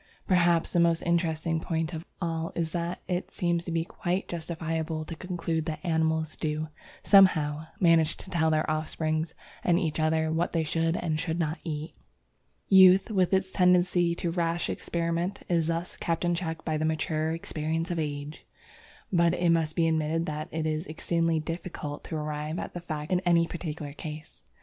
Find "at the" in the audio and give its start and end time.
22.57-22.81